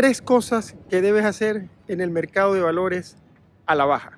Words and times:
tres 0.00 0.22
cosas 0.22 0.76
que 0.88 1.02
debes 1.02 1.24
hacer 1.24 1.68
en 1.88 2.00
el 2.00 2.12
mercado 2.12 2.54
de 2.54 2.60
valores 2.60 3.16
a 3.66 3.74
la 3.74 3.84
baja. 3.84 4.16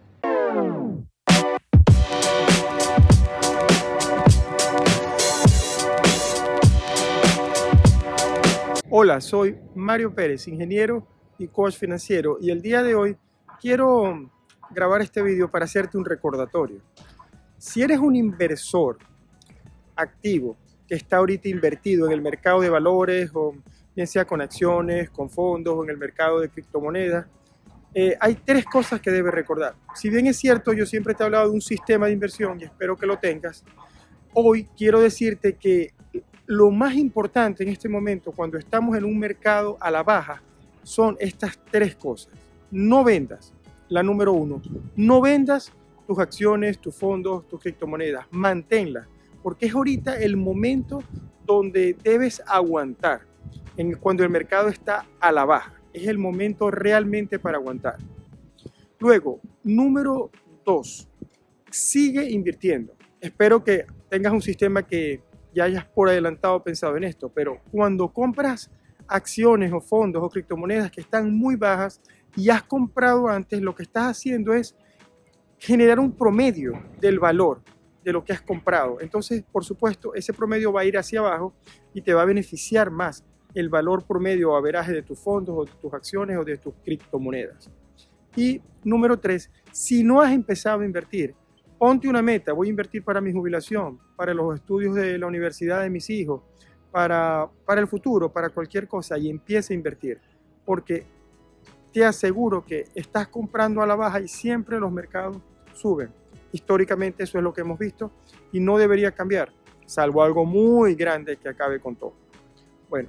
Hola, 8.91 9.23
soy 9.23 9.57
Mario 9.75 10.15
Pérez, 10.15 10.49
ingeniero 10.49 11.07
y 11.39 11.49
coach 11.49 11.77
financiero 11.77 12.37
y 12.39 12.51
el 12.51 12.61
día 12.61 12.83
de 12.83 12.95
hoy 12.95 13.17
quiero 13.59 14.31
grabar 14.73 15.01
este 15.01 15.23
video 15.23 15.51
para 15.51 15.65
hacerte 15.65 15.97
un 15.97 16.05
recordatorio. 16.05 16.83
Si 17.57 17.81
eres 17.81 18.01
un 18.01 18.17
inversor 18.17 18.99
activo 19.97 20.59
que 20.87 20.97
está 20.97 21.17
ahorita 21.17 21.49
invertido 21.49 22.05
en 22.05 22.13
el 22.13 22.21
mercado 22.21 22.61
de 22.61 22.69
valores 22.69 23.31
o 23.33 23.55
bien 23.95 24.07
sea 24.07 24.25
con 24.25 24.41
acciones, 24.41 25.11
con 25.11 25.31
fondos 25.31 25.75
o 25.77 25.85
en 25.85 25.91
el 25.91 25.97
mercado 25.97 26.41
de 26.41 26.49
criptomonedas, 26.49 27.27
eh, 27.93 28.17
hay 28.21 28.37
tres 28.37 28.65
cosas 28.65 29.01
que 29.01 29.11
debes 29.11 29.33
recordar. 29.33 29.75
Si 29.95 30.09
bien 30.09 30.27
es 30.27 30.37
cierto, 30.37 30.73
yo 30.73 30.87
siempre 30.87 31.15
te 31.15 31.23
he 31.23 31.27
hablado 31.27 31.49
de 31.49 31.55
un 31.55 31.61
sistema 31.61 32.07
de 32.07 32.13
inversión 32.13 32.61
y 32.61 32.65
espero 32.65 32.97
que 32.97 33.07
lo 33.07 33.19
tengas, 33.19 33.65
hoy 34.33 34.69
quiero 34.77 35.01
decirte 35.01 35.55
que 35.55 35.93
lo 36.47 36.71
más 36.71 36.95
importante 36.95 37.63
en 37.63 37.69
este 37.69 37.89
momento, 37.89 38.33
cuando 38.33 38.59
estamos 38.59 38.97
en 38.97 39.05
un 39.05 39.19
mercado 39.19 39.77
a 39.81 39.91
la 39.91 40.03
baja, 40.03 40.43
son 40.83 41.17
estas 41.21 41.59
tres 41.71 41.95
cosas. 41.97 42.33
No 42.71 43.05
vendas, 43.05 43.53
la 43.89 44.03
número 44.03 44.33
uno. 44.33 44.63
No 44.97 45.21
vendas 45.21 45.73
tus 46.07 46.19
acciones, 46.19 46.79
tus 46.79 46.95
fondos, 46.95 47.47
tus 47.49 47.61
criptomonedas. 47.61 48.27
Manténlas, 48.31 49.07
porque 49.43 49.67
es 49.67 49.75
ahorita 49.75 50.19
el 50.19 50.37
momento 50.37 51.03
donde 51.45 51.97
debes 52.03 52.43
aguantar, 52.47 53.23
en, 53.81 53.95
cuando 53.95 54.23
el 54.23 54.31
mercado 54.31 54.69
está 54.69 55.07
a 55.19 55.33
la 55.33 55.45
baja. 55.45 55.75
Es 55.93 56.07
el 56.07 56.19
momento 56.19 56.71
realmente 56.71 57.39
para 57.39 57.57
aguantar. 57.57 57.97
Luego, 58.99 59.41
número 59.65 60.31
dos, 60.65 61.09
sigue 61.71 62.31
invirtiendo. 62.31 62.95
Espero 63.21 63.65
que 63.65 63.87
tengas 64.09 64.33
un 64.33 64.43
sistema 64.43 64.87
que 64.87 65.23
ya 65.55 65.65
hayas 65.65 65.85
por 65.87 66.11
adelantado 66.11 66.63
pensado 66.63 66.97
en 66.97 67.05
esto, 67.05 67.31
pero 67.31 67.61
cuando 67.73 68.13
compras 68.13 68.71
acciones 69.09 69.73
o 69.73 69.81
fondos 69.81 70.23
o 70.23 70.29
criptomonedas 70.29 70.91
que 70.91 71.01
están 71.01 71.35
muy 71.35 71.57
bajas 71.57 72.01
y 72.37 72.51
has 72.51 72.63
comprado 72.63 73.29
antes, 73.29 73.61
lo 73.61 73.75
que 73.75 73.83
estás 73.83 74.17
haciendo 74.17 74.53
es 74.53 74.77
generar 75.59 75.99
un 75.99 76.13
promedio 76.13 76.73
del 77.01 77.19
valor 77.19 77.63
de 78.05 78.13
lo 78.13 78.25
que 78.25 78.33
has 78.33 78.43
comprado. 78.43 79.01
Entonces, 79.01 79.43
por 79.51 79.65
supuesto, 79.65 80.15
ese 80.15 80.33
promedio 80.33 80.73
va 80.73 80.83
a 80.83 80.85
ir 80.85 80.97
hacia 80.97 81.21
abajo 81.21 81.55
y 81.93 82.03
te 82.03 82.15
va 82.15 82.23
a 82.23 82.27
beneficiar 82.27 82.91
más 82.91 83.25
el 83.55 83.69
valor 83.69 84.05
promedio 84.05 84.53
o 84.53 84.57
averaje 84.57 84.93
de 84.93 85.03
tus 85.03 85.19
fondos 85.19 85.55
o 85.57 85.65
de 85.65 85.73
tus 85.81 85.93
acciones 85.93 86.37
o 86.39 86.45
de 86.45 86.57
tus 86.57 86.75
criptomonedas. 86.85 87.71
Y 88.37 88.61
número 88.85 89.19
tres, 89.19 89.51
si 89.73 90.05
no 90.05 90.21
has 90.21 90.33
empezado 90.33 90.81
a 90.81 90.85
invertir, 90.85 91.35
ponte 91.79 92.09
una 92.09 92.23
meta, 92.23 92.53
voy 92.53 92.69
a 92.69 92.71
invertir 92.71 93.03
para 93.03 93.21
mi 93.21 93.33
jubilación, 93.33 93.99
para 94.17 94.35
los 94.35 94.55
estudios 94.55 94.95
de 94.95 95.19
la 95.19 95.27
universidad 95.27 95.83
de 95.83 95.91
mis 95.91 96.09
hijos, 96.11 96.43
para, 96.91 97.49
para 97.65 97.81
el 97.81 97.89
futuro, 97.89 98.33
para 98.33 98.51
cualquier 98.51 98.87
cosa 98.87 99.19
y 99.19 99.29
empieza 99.31 99.73
a 99.73 99.77
invertir. 99.77 100.21
Porque 100.65 101.05
te 101.93 102.05
aseguro 102.05 102.65
que 102.65 102.85
estás 102.95 103.29
comprando 103.29 103.83
a 103.83 103.87
la 103.87 103.97
baja 103.97 104.21
y 104.21 104.29
siempre 104.29 104.79
los 104.79 104.93
mercados 104.93 105.39
suben. 105.73 106.11
Históricamente 106.53 107.25
eso 107.25 107.39
es 107.39 107.45
lo 107.45 107.53
que 107.53 107.63
hemos 107.63 107.79
visto 107.79 108.11
y 108.53 108.61
no 108.61 108.77
debería 108.77 109.13
cambiar, 109.13 109.53
salvo 109.87 110.23
algo 110.23 110.45
muy 110.45 110.95
grande 110.95 111.37
que 111.37 111.49
acabe 111.49 111.81
con 111.81 111.97
todo. 111.97 112.15
Bueno, 112.89 113.09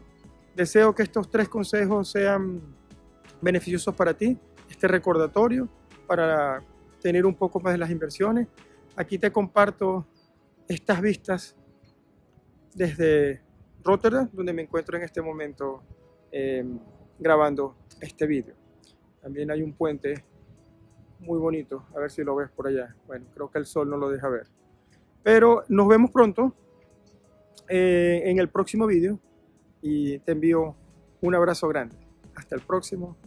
deseo 0.55 0.93
que 0.93 1.03
estos 1.03 1.29
tres 1.29 1.49
consejos 1.49 2.09
sean 2.09 2.61
beneficiosos 3.41 3.95
para 3.95 4.13
ti, 4.13 4.37
este 4.69 4.87
recordatorio 4.87 5.67
para 6.07 6.63
tener 7.01 7.25
un 7.25 7.35
poco 7.35 7.59
más 7.59 7.73
de 7.73 7.79
las 7.79 7.89
inversiones. 7.89 8.47
Aquí 8.95 9.17
te 9.17 9.31
comparto 9.31 10.05
estas 10.67 11.01
vistas 11.01 11.55
desde 12.73 13.41
Rotterdam, 13.83 14.29
donde 14.31 14.53
me 14.53 14.61
encuentro 14.61 14.97
en 14.97 15.03
este 15.03 15.21
momento 15.21 15.81
eh, 16.31 16.63
grabando 17.19 17.75
este 17.99 18.25
vídeo. 18.27 18.55
También 19.21 19.51
hay 19.51 19.61
un 19.61 19.73
puente 19.73 20.23
muy 21.19 21.39
bonito, 21.39 21.85
a 21.95 21.99
ver 21.99 22.11
si 22.11 22.23
lo 22.23 22.35
ves 22.35 22.49
por 22.49 22.67
allá. 22.67 22.95
Bueno, 23.07 23.25
creo 23.33 23.49
que 23.49 23.59
el 23.59 23.65
sol 23.65 23.89
no 23.89 23.97
lo 23.97 24.09
deja 24.09 24.27
ver. 24.29 24.47
Pero 25.23 25.63
nos 25.69 25.87
vemos 25.87 26.11
pronto 26.11 26.55
eh, 27.69 28.23
en 28.25 28.39
el 28.39 28.49
próximo 28.49 28.87
vídeo 28.87 29.19
y 29.81 30.19
te 30.19 30.33
envío 30.33 30.75
un 31.21 31.35
abrazo 31.35 31.67
grande. 31.67 31.95
Hasta 32.35 32.55
el 32.55 32.61
próximo. 32.61 33.17